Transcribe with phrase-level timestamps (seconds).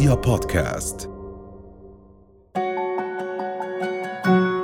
[0.00, 1.10] رؤيا بودكاست.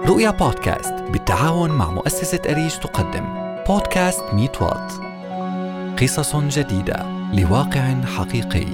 [0.09, 3.25] رؤيا بودكاست بالتعاون مع مؤسسة أريج تقدم.
[3.69, 4.93] بودكاست ميت وات.
[6.03, 8.67] قصص جديدة لواقع حقيقي.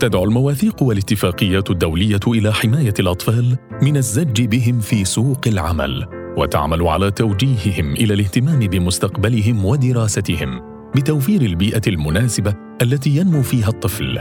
[0.00, 6.21] تدعو المواثيق والاتفاقيات الدولية إلى حماية الأطفال من الزج بهم في سوق العمل.
[6.36, 10.60] وتعمل على توجيههم إلى الاهتمام بمستقبلهم ودراستهم
[10.96, 14.20] بتوفير البيئة المناسبة التي ينمو فيها الطفل.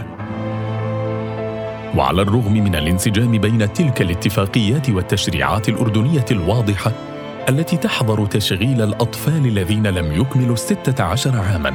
[1.97, 6.91] وعلى الرغم من الانسجام بين تلك الاتفاقيات والتشريعات الأردنية الواضحة
[7.49, 11.73] التي تحظر تشغيل الأطفال الذين لم يكملوا السته عشر عاما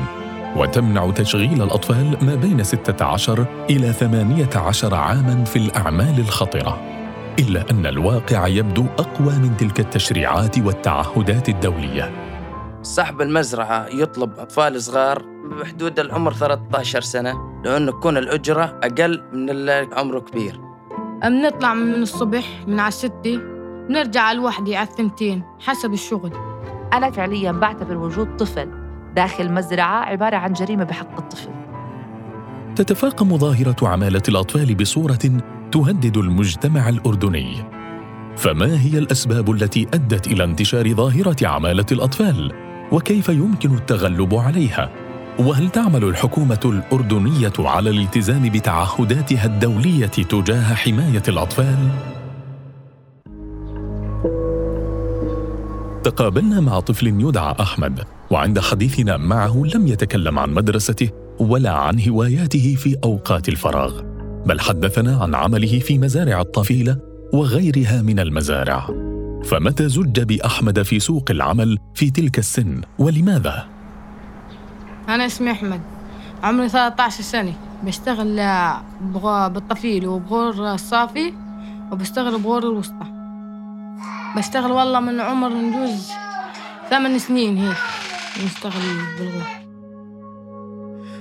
[0.57, 6.95] وتمنع تشغيل الأطفال ما بين 16 إلى 18 عاماً في الأعمال الخطرة.
[7.38, 12.12] إلا أن الواقع يبدو أقوى من تلك التشريعات والتعهدات الدولية.
[12.82, 15.23] صاحب المزرعة يطلب أطفال صغار
[15.60, 20.60] بحدود العمر 13 سنة لأنه تكون الأجرة أقل من اللي عمره كبير.
[21.23, 23.40] بنطلع من الصبح من على الستة
[23.88, 26.32] بنرجع على الوحدة على الثنتين حسب الشغل.
[26.93, 28.71] أنا فعليا بعتبر وجود طفل
[29.16, 31.48] داخل مزرعة عبارة عن جريمة بحق الطفل.
[32.76, 35.40] تتفاقم ظاهرة عمالة الأطفال بصورة
[35.77, 37.65] تهدد المجتمع الأردني
[38.37, 42.52] فما هي الأسباب التي أدت إلى انتشار ظاهرة عمالة الأطفال؟
[42.93, 44.91] وكيف يمكن التغلب عليها؟
[45.38, 51.88] وهل تعمل الحكومة الأردنية على الالتزام بتعهداتها الدولية تجاه حماية الأطفال؟
[56.05, 62.74] تقابلنا مع طفل يدعى أحمد وعند حديثنا معه لم يتكلم عن مدرسته ولا عن هواياته
[62.79, 64.16] في أوقات الفراغ
[64.47, 66.99] بل حدثنا عن عمله في مزارع الطفيلة
[67.33, 68.87] وغيرها من المزارع.
[69.44, 73.67] فمتى زج بأحمد في سوق العمل في تلك السن ولماذا؟
[75.09, 75.81] أنا اسمي أحمد
[76.43, 77.53] عمري 13 سنة.
[77.83, 78.37] بشتغل
[79.51, 81.33] بالطفيل وبغور الصافي
[81.93, 83.06] وبشتغل بغور الوسطى.
[84.37, 86.11] بشتغل والله من عمر نجوز
[86.91, 87.77] ثمان سنين هيك
[88.45, 88.83] نشتغل
[89.19, 89.47] بالغور.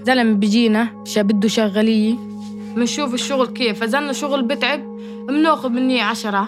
[0.04, 0.88] زلمة بيجينا
[1.18, 2.35] بده شغالية.
[2.76, 3.84] بنشوف الشغل كيف.
[3.84, 4.80] إذا شغل بتعب
[5.28, 6.48] بناخذ مني عشرة.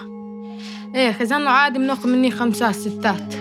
[0.94, 3.34] إيه إذا عادي بناخذ مني خمسات ستات.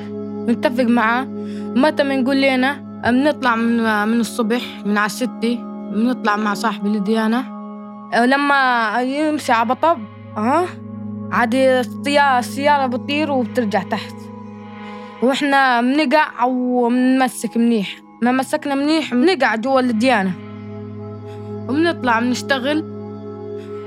[0.47, 1.27] بنتفق معه
[1.75, 5.55] متى بنقول لنا بنطلع من من الصبح من على الستة
[5.93, 7.57] بنطلع مع صاحبي الديانة
[8.25, 9.99] لما يمشي على بطب
[10.37, 10.65] ها؟
[11.31, 14.15] عادي السيارة بتطير وبترجع تحت.
[15.21, 17.95] وإحنا بنقع وبنمسك منيح.
[18.21, 20.31] ما مسكنا منيح بنقع جوا الديانة
[21.69, 22.81] وبنطلع بنشتغل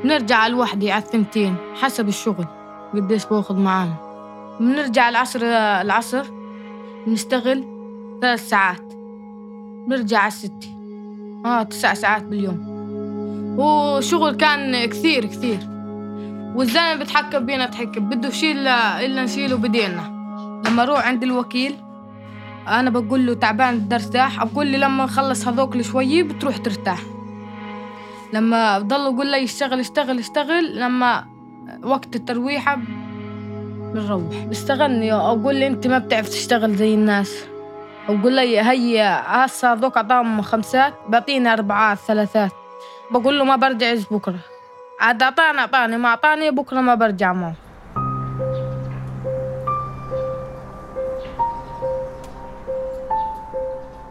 [0.05, 2.47] بنرجع الوحدة على الثنتين حسب الشغل
[2.95, 3.95] قديش باخذ معانا.
[4.61, 5.41] بنرجع العصر
[5.81, 6.25] العصر
[7.07, 7.65] بنشتغل
[8.23, 8.93] ثلاث ساعات
[9.87, 10.69] بنرجع على الستة.
[11.47, 12.67] آه تسع ساعات باليوم.
[13.59, 15.59] وشغل كان كثير كثير.
[16.55, 20.03] والزلمة بتحكم بينا تحكم بده يشيل إلا نشيله بدينا
[20.67, 21.77] لما أروح عند الوكيل
[22.69, 27.01] أنا بقول له تعبان بدي ارتاح بقول لي لما نخلص هذوك شوية بتروح ترتاح.
[28.33, 31.25] لما بضل يقول لي اشتغل اشتغل اشتغل لما
[31.83, 32.79] وقت الترويحة
[33.93, 34.45] بنروح.
[34.45, 37.45] بيستغلني أقول لي أنت ما بتعرف تشتغل زي الناس.
[38.09, 42.51] أقول لي هي هسه هذوك أعطاهم خمسات بعطيني أربعات ثلاثات.
[43.11, 44.39] بقول له ما برجع بكرة.
[45.01, 47.55] عاد أعطاني أعطاني ما أعطاني بكرة ما برجع معه.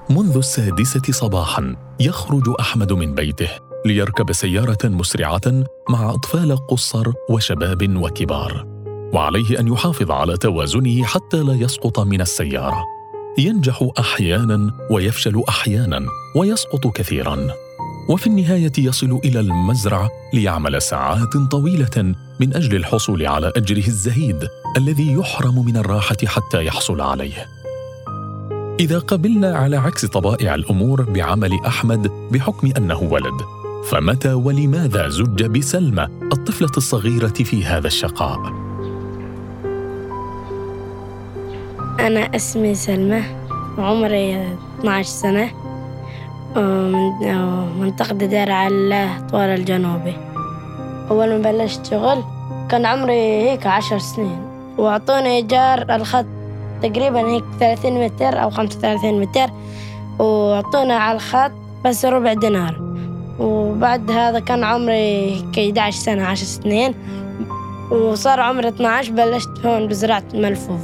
[0.10, 3.69] منذ السادسة صباحا يخرج أحمد من بيته.
[3.86, 8.66] ليركب سيارة مسرعة مع أطفال قصر وشباب وكبار
[9.14, 12.84] وعليه أن يحافظ على توازنه حتى لا يسقط من السيارة.
[13.38, 17.48] ينجح أحيانا ويفشل أحيانا ويسقط كثيرا.
[18.10, 24.48] وفي النهاية يصل إلى المزرعة ليعمل ساعات طويلة من أجل الحصول على أجره الزهيد
[24.78, 27.48] الذي يحرم من الراحة حتى يحصل عليه.
[28.80, 36.08] إذا قبلنا على عكس طبائع الأمور بعمل أحمد بحكم أنه ولد فمتى ولماذا زج بسلمى
[36.34, 38.40] الطفلة الصغيرة في هذا الشقاء؟
[42.00, 43.24] أنا اسمي سلمى
[43.78, 45.52] وعمري 12 سنة.
[47.80, 50.14] منطقة دار على طوال الجنوبي
[51.12, 52.24] أول ما بلشت شغل
[52.70, 53.14] كان عمري
[53.50, 54.40] هيك عشر سنين.
[54.78, 56.26] وأعطوني إيجار الخط
[56.82, 59.50] تقريبا هيك 30 متر أو 35 متر
[60.20, 61.52] وعطونا على الخط
[61.86, 62.89] بس ربع دينار.
[63.40, 66.96] وبعد هذا كان عمري هيك 11 سنة 10 سنين.
[67.92, 70.82] وصار عمري 12 بلشت هون بزراعة الملفوف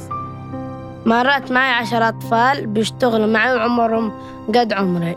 [1.06, 4.12] مرات معي عشر أطفال بيشتغلوا معي وعمرهم
[4.48, 5.16] قد عمري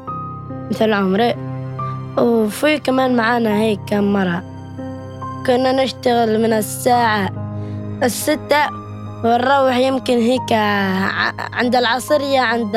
[0.71, 1.35] مثل عمري.
[2.17, 4.43] وفي كمان معانا هيك كم مرة.
[5.45, 7.29] كنا نشتغل من الساعة
[8.03, 8.69] الستة
[9.23, 10.53] ونروح يمكن هيك
[11.53, 12.73] عند العصرية عند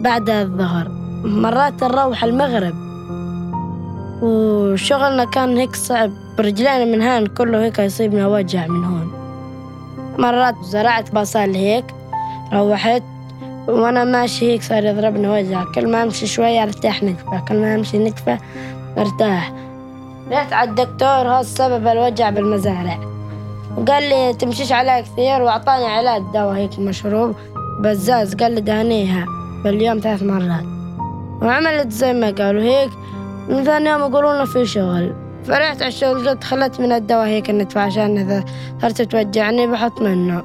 [0.00, 0.88] بعد الظهر.
[1.24, 2.89] مرات نروح المغرب.
[4.22, 6.10] وشغلنا كان هيك صعب.
[6.38, 9.12] برجلينا من هان كله هيك يصيبنا وجع من هون.
[10.18, 11.84] مرات زرعت بصل هيك
[12.52, 13.02] روحت
[13.68, 15.64] وأنا ماشي هيك صار يضربني وجع.
[15.74, 18.38] كل ما أمشي شوية أرتاح نكفة كل ما أمشي نكفة
[18.98, 19.52] أرتاح.
[20.32, 22.98] رحت على الدكتور هذا سبب الوجع بالمزارع.
[23.76, 27.34] وقال لي تمشيش عليها كثير وأعطاني علاج دواء هيك مشروب
[27.80, 29.24] بزاز قال لي دهنيها
[29.64, 30.64] باليوم ثلاث مرات.
[31.42, 32.90] وعملت زي ما قالوا هيك
[33.50, 35.14] من ثاني يوم يقولون لنا في شغل.
[35.44, 38.44] فرحت على الشغل قلت خلت من الدواء هيك ندفع عشان إذا
[38.82, 40.42] صارت توجعني بحط منه.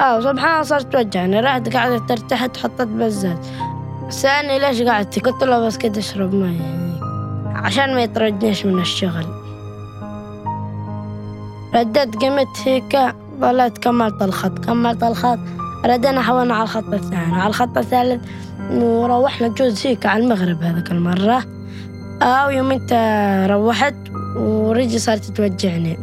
[0.00, 1.40] آه سبحان الله صارت توجعني.
[1.40, 3.36] رحت قعدت ارتحت حطيت بزاز
[4.08, 6.56] سألني ليش قعدت قلت له بس كده اشرب مي.
[6.56, 6.90] يعني
[7.54, 9.26] عشان ما يطردنيش من الشغل.
[11.74, 12.98] رديت قمت هيك
[13.40, 15.38] ظليت كملت الخط كملت الخط.
[15.84, 17.34] ردينا حولنا على الخط الثاني.
[17.34, 18.24] على الخط الثالث
[18.70, 21.59] وروحنا جوز هيك على المغرب هذاك المرة.
[22.22, 22.92] أو آه يوم أنت
[23.50, 23.94] روحت
[24.36, 25.96] ورجلي صارت توجعني.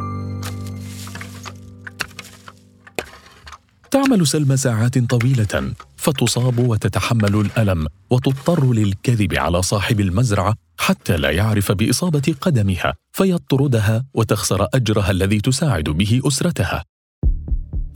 [3.90, 11.72] تعمل سلمى ساعات طويلة فتصاب وتتحمل الألم وتضطر للكذب على صاحب المزرعة حتى لا يعرف
[11.72, 16.84] بإصابة قدمها فيطردها وتخسر أجرها الذي تساعد به أسرتها.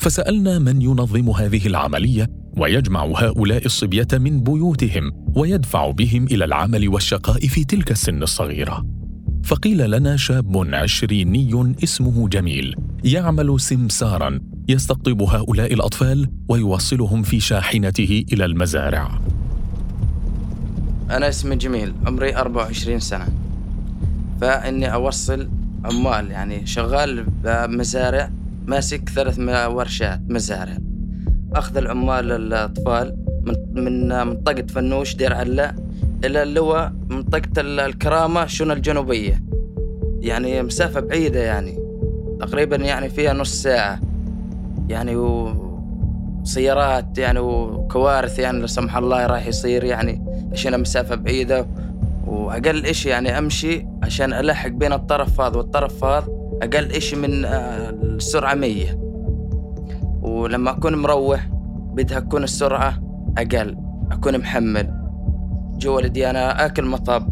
[0.02, 7.46] فسألنا من ينظم هذه العملية ويجمع هؤلاء الصبية من بيوتهم ويدفع بهم إلى العمل والشقاء
[7.46, 8.86] في تلك السن الصغيرة.
[9.44, 18.44] فقيل لنا شاب عشريني اسمه جميل يعمل سمسارا يستقطب هؤلاء الأطفال ويوصلهم في شاحنته إلى
[18.44, 19.20] المزارع.
[21.10, 23.28] أنا اسمي جميل عمري 24 سنة.
[24.40, 25.48] فإني أوصل
[25.84, 28.30] عمال يعني شغال بمزارع
[28.66, 29.38] ماسك ثلاث
[29.68, 30.76] ورشات مزارع
[31.54, 35.74] أخذ العمال الأطفال من من منطقة فنوش دير علا
[36.24, 39.42] إلى اللواء منطقة الكرامة شنو الجنوبية.
[40.20, 41.78] يعني مسافة بعيدة يعني.
[42.40, 44.00] تقريبا يعني فيها نص ساعة.
[44.88, 51.66] يعني وسيارات يعني وكوارث يعني لا سمح الله راح يصير يعني عشان مسافة بعيدة.
[52.26, 56.28] وأقل إشي يعني أمشي عشان ألحق بين الطرف هذا والطرف هذا.
[56.62, 58.98] أقل إشي من آه، السرعة مية.
[60.22, 61.48] ولما أكون مروح
[61.94, 62.94] بدها تكون السرعة
[63.38, 63.76] أقل
[64.12, 65.02] أكون محمل.
[65.78, 67.28] جوا أنا آكل مطب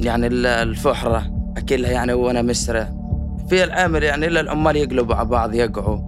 [0.00, 1.22] يعني الفحرة
[1.56, 2.88] أكلها يعني وأنا مسرع
[3.48, 5.98] في العامل يعني إلا العمال يقلبوا على بعض يقعوا.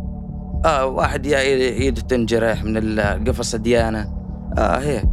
[0.64, 4.12] آه واحد يا ايده تنجرح من القفص ديانة.
[4.58, 5.05] آه هيك.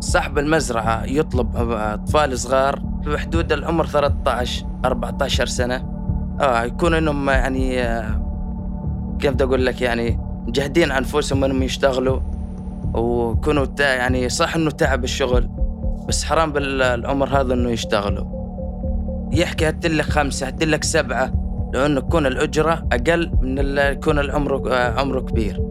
[0.00, 5.97] صاحب المزرعة يطلب أطفال صغار في حدود العمر 13 14 سنة.
[6.40, 8.28] آه يكون إنهم يعني آه
[9.20, 12.20] كيف بدي أقول لك يعني مجهدين أنفسهم إنهم يشتغلوا
[12.94, 15.48] ويكونوا يعني صح إنه تعب الشغل
[16.08, 18.38] بس حرام بالعمر هذا إنه يشتغلوا.
[19.32, 21.32] يحكي هتلك خمسة هتلك سبعة
[21.74, 25.62] لأنه تكون الأجرة أقل من اللي يكون العمر آه، عمره كبير.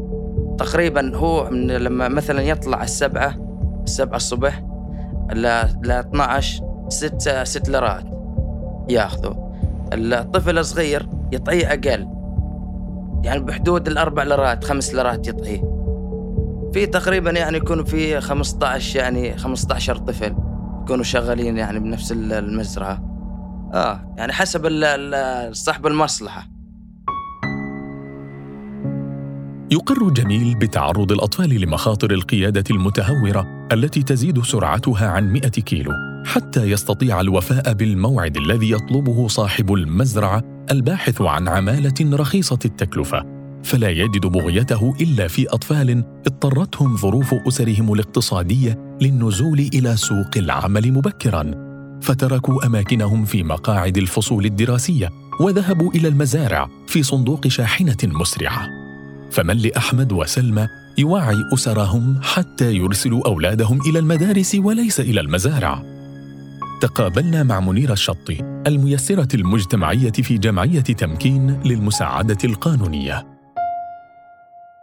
[0.57, 3.35] تقريبا هو من لما مثلا يطلع السبعة
[3.83, 4.63] السبعة الصبح
[5.33, 8.03] ل 12 ست ست ليرات
[8.89, 9.46] ياخذوا.
[9.93, 12.07] الطفل الصغير يطعيه أقل.
[13.23, 15.61] يعني بحدود الأربع لرات خمس لرات يطعيه.
[16.73, 20.35] في تقريبا يعني يكون في 15 يعني 15 طفل
[20.81, 23.03] يكونوا شغالين يعني بنفس المزرعة.
[23.73, 24.61] آه يعني حسب
[25.51, 26.47] صاحب المصلحة.
[29.71, 36.06] يقر جميل بتعرض الأطفال لمخاطر القيادة المتهورة التي تزيد سرعتها عن 100 كيلو.
[36.27, 43.25] حتى يستطيع الوفاء بالموعد الذي يطلبه صاحب المزرعة الباحث عن عمالة رخيصة التكلفة.
[43.63, 51.51] فلا يجد بغيته إلا في أطفال اضطرتهم ظروف أسرهم الاقتصادية للنزول إلى سوق العمل مبكرا.
[52.01, 58.67] فتركوا أماكنهم في مقاعد الفصول الدراسية وذهبوا إلى المزارع في صندوق شاحنة مسرعة.
[59.31, 60.67] فمن لأحمد وسلمى
[60.97, 65.96] يوعي أسرهم حتى يرسلوا أولادهم إلى المدارس وليس إلى المزارع.
[66.81, 73.37] تقابلنا مع منيرة الشطي الميسرة المجتمعية في جمعية تمكين للمساعدة القانونية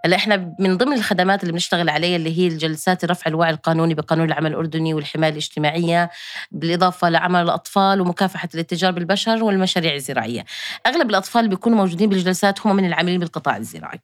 [0.04, 4.26] هلا إحنا من ضمن الخدمات اللي بنشتغل عليها اللي هي الجلسات رفع الوعي القانوني بقانون
[4.26, 6.10] العمل الأردني والحماية الاجتماعية
[6.50, 10.44] بالإضافة لعمل الأطفال ومكافحة الاتجار بالبشر والمشاريع الزراعية.
[10.86, 14.00] أغلب الأطفال بيكونوا موجودين بالجلسات هم من العاملين بالقطاع الزراعي.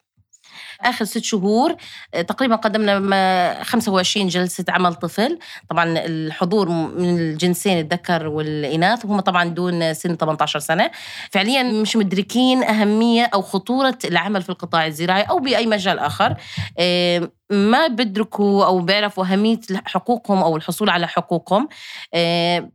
[0.80, 1.76] آخر ست شهور
[2.14, 5.38] آه، تقريبا قدمنا ما- 25 جلسة عمل طفل.
[5.70, 10.90] طبعا الحضور من الجنسين الذكر والإناث وهم طبعا دون سن 18 سنة.
[11.30, 16.34] فعليا مش مدركين أهمية أو خطورة العمل في القطاع الزراعي أو بأي مجال آخر.
[16.78, 21.68] آه، ما بيدركوا أو بيعرفوا أهمية حقوقهم أو الحصول على حقوقهم.
[22.14, 22.70] آه،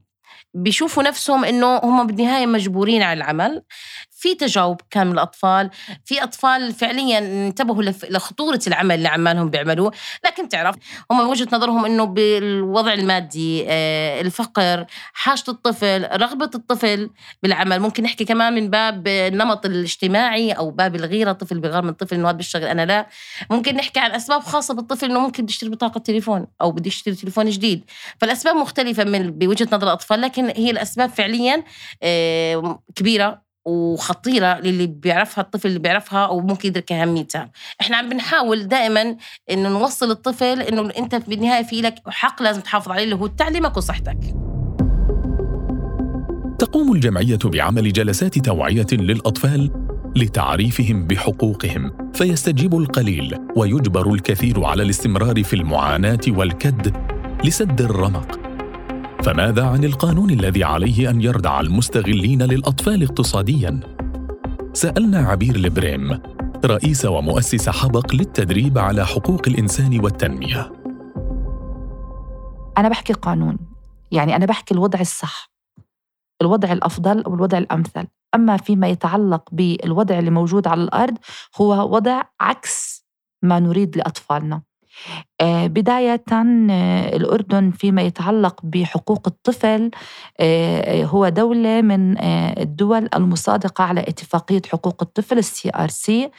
[0.53, 3.61] بيشوفوا نفسهم إنه هم بالنهاية مجبورين على العمل.
[4.15, 5.69] في تجاوب كان من الأطفال
[6.05, 9.91] في أطفال فعليا انتبهوا لخطورة العمل اللي عمالهم بيعملوه.
[10.25, 10.75] لكن تعرف
[11.11, 17.09] هم وجهة نظرهم إنه بالوضع المادي آه، الفقر حاجة الطفل رغبة الطفل
[17.43, 17.79] بالعمل.
[17.79, 22.29] ممكن نحكي كمان من باب النمط الاجتماعي أو باب الغيرة طفل بغير من طفل إنه
[22.29, 23.07] هذا بيشتغل أنا لا.
[23.51, 27.15] ممكن نحكي عن أسباب خاصة بالطفل إنه ممكن بده يشتري بطاقة تليفون أو بده يشتري
[27.15, 27.83] تليفون جديد.
[28.21, 31.63] فالأسباب مختلفة من بوجهة نظر الأطفال لكن هي الأسباب فعليا
[32.03, 33.44] آه، كبيرة.
[33.65, 37.51] وخطيرة للي بيعرفها الطفل اللي بيعرفها أو ممكن يدرك أهميتها.
[37.81, 39.17] إحنا عم بنحاول دائما
[39.51, 43.77] إنه نوصل الطفل إنه أنت بالنهاية في لك حق لازم تحافظ عليه اللي هو تعليمك
[43.77, 44.17] وصحتك.
[46.59, 49.71] تقوم الجمعية بعمل جلسات توعية للأطفال
[50.15, 56.93] لتعريفهم بحقوقهم فيستجيب القليل ويجبر الكثير على الاستمرار في المعاناة والكد
[57.43, 58.44] لسد الرمق.
[59.25, 63.79] فماذا عن القانون الذي عليه أن يردع المستغلين للأطفال اقتصاديا؟
[64.73, 66.21] سألنا عبير البريم
[66.65, 70.71] رئيس ومؤسس حبق للتدريب على حقوق الإنسان والتنمية.
[72.77, 73.57] أنا بحكي قانون
[74.11, 75.51] يعني أنا بحكي الوضع الصح.
[76.41, 78.07] الوضع الأفضل أو الوضع الأمثل.
[78.35, 81.17] أما فيما يتعلق بالوضع اللي موجود على الأرض
[81.61, 83.05] هو وضع عكس
[83.43, 84.55] ما نريد لأطفالنا.
[84.55, 84.74] آه،
[85.41, 89.91] بداية آه، الأردن فيما يتعلق بحقوق الطفل
[90.39, 96.31] آه، هو دولة من آه، الدول المصادقة على اتفاقية حقوق الطفل ال CRC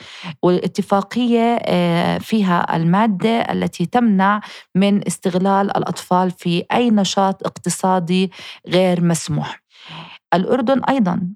[0.42, 4.40] والاتفاقية آه، فيها المادة التي تمنع
[4.74, 8.30] من استغلال الأطفال في أي نشاط اقتصادي
[8.68, 9.62] غير مسموح.
[10.34, 11.28] الأردن أيضا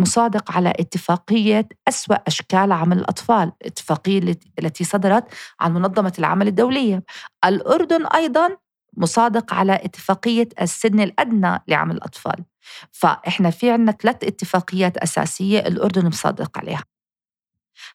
[0.00, 5.24] مصادق على اتفاقية أسوأ أشكال عمل الأطفال اتفاقية الت- التي صدرت
[5.60, 7.02] عن منظمة العمل الدولية.
[7.44, 8.56] الأردن أيضا
[8.96, 12.44] مصادق على اتفاقية السن الأدنى لعمل الأطفال.
[12.90, 16.84] فإحنا في عنا ثلاث اتفاقيات أساسية الأردن مصادق عليها.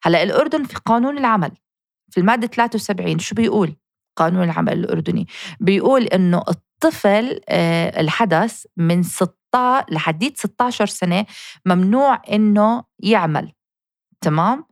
[0.03, 1.51] هلأ الأردن في قانون العمل
[2.11, 3.75] في المادة 73 شو بيقول؟
[4.17, 5.27] قانون العمل الأردني.
[5.59, 11.25] بيقول إنه الطفل آه، الحدث من 16 لحديت 16 سنة
[11.65, 13.51] ممنوع إنه يعمل.
[14.21, 14.65] تمام؟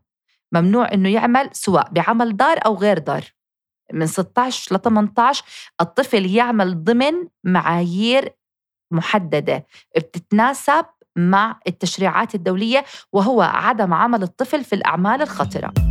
[0.51, 3.23] ممنوع إنه يعمل سواء بعمل دار أو غير دار.
[3.93, 5.43] من 16 ل 18
[5.81, 8.35] الطفل يعمل ضمن معايير
[8.91, 10.85] محددة بتتناسب
[11.15, 15.84] مع التشريعات الدولية وهو عدم عمل الطفل في الأعمال الخطرة.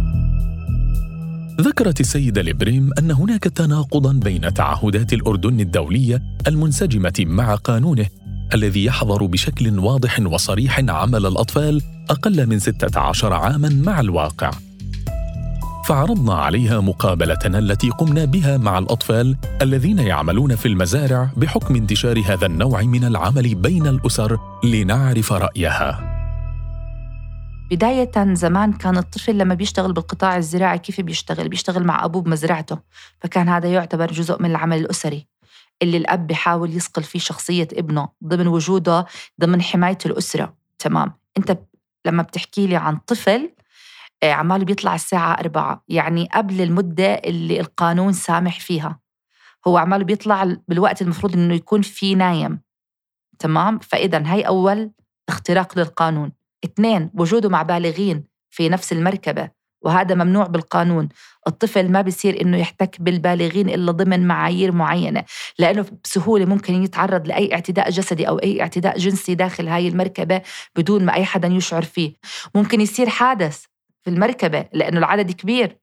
[1.61, 8.07] ذكرت السيدة لبريم أن هناك تناقضا بين تعهدات الأردن الدولية المنسجمة مع قانونه
[8.55, 14.51] الذي يحظر بشكل واضح وصريح عمل الأطفال أقل من 16 عاماً مع الواقع.
[15.85, 22.47] فعرضنا عليها مقابلتنا التي قمنا بها مع الأطفال الذين يعملون في المزارع بحكم انتشار هذا
[22.47, 26.14] النوع من العمل بين الأسر لنعرف رأيها.
[27.71, 32.79] بداية زمان كان الطفل لما بيشتغل بالقطاع الزراعي كيف بيشتغل؟ بيشتغل مع أبوه بمزرعته
[33.21, 35.29] فكان هذا يعتبر جزء من العمل الأسري
[35.83, 39.07] اللي الأب بيحاول يصقل فيه شخصية ابنه ضمن وجوده
[39.41, 40.57] ضمن حماية الأسرة.
[40.79, 41.13] تمام.
[41.39, 41.59] أنت
[42.07, 43.51] لما بتحكي لي عن طفل
[44.23, 49.01] آه، عماله بيطلع الساعة أربعة يعني قبل المدة اللي القانون سامح فيها.
[49.67, 52.61] هو عماله بيطلع بالوقت المفروض إنه يكون فيه نايم.
[53.39, 54.91] تمام؟ فإذا هي أول
[55.29, 56.33] اختراق للقانون.
[56.65, 59.51] اثنين وجوده مع بالغين في نفس المركبة
[59.85, 61.09] وهذا ممنوع بالقانون.
[61.47, 65.25] الطفل ما بيصير إنه يحتك بالبالغين إلا ضمن معايير معينة
[65.59, 70.43] لأنه بسهولة ممكن يتعرض لأي اعتداء جسدي أو أي اعتداء جنسي داخل هاي المركبة
[70.77, 72.13] بدون ما أي حدا يشعر فيه.
[72.55, 73.65] ممكن يصير حادث
[74.03, 75.79] في المركبة لأنه العدد كبير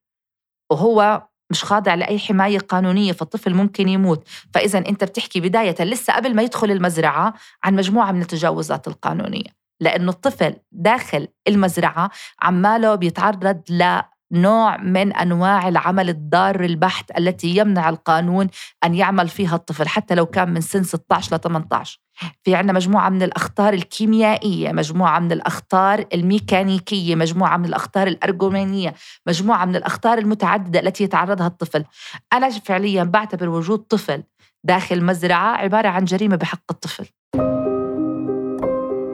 [0.72, 4.28] وهو مش خاضع لأي حماية قانونية فالطفل ممكن يموت.
[4.54, 7.34] فاذا أنت بتحكي بداية لسه قبل ما يدخل المزرعة
[7.64, 9.61] عن مجموعة من التجاوزات القانونية.
[9.82, 12.10] لأنه الطفل داخل المزرعة
[12.42, 18.48] عماله بيتعرض لنوع من أنواع العمل الضار البحت التي يمنع القانون
[18.84, 22.00] أن يعمل فيها الطفل حتى لو كان من سن 16 ل 18
[22.44, 28.94] في عنا مجموعة من الأخطار الكيميائية مجموعة من الأخطار الميكانيكية مجموعة من الأخطار الأرجومانية
[29.28, 31.86] مجموعة من الأخطار المتعددة التي يتعرضها الطفل.
[32.34, 34.24] أنا فعليا بعتبر وجود طفل
[34.64, 37.06] داخل مزرعة عبارة عن جريمة بحق الطفل.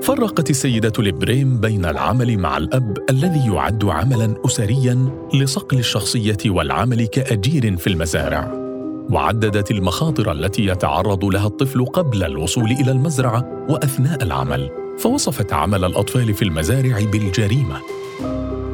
[0.07, 7.77] فرقت السيدة لبريم بين العمل مع الأب الذي يعد عملاً أسرياً لصقل الشخصية والعمل كأجير
[7.77, 8.51] في المزارع.
[9.09, 16.33] وعددت المخاطر التي يتعرض لها الطفل قبل الوصول إلى المزرعة وأثناء العمل فوصفت عمل الأطفال
[16.33, 17.81] في المزارع بالجريمة.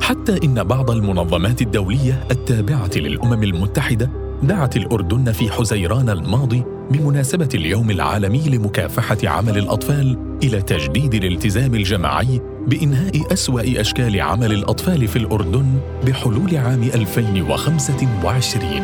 [0.01, 4.09] حتى إن بعض المنظمات الدولية التابعة للأمم المتحدة
[4.47, 12.41] دعت الأردن في حزيران الماضي بمناسبة اليوم العالمي لمكافحة عمل الأطفال إلى تجديد الالتزام الجماعي
[12.67, 18.81] بإنهاء أسوأ أشكال عمل الأطفال في الأردن بحلول عام 2025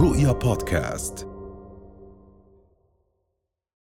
[0.00, 1.35] رؤيا بودكاست.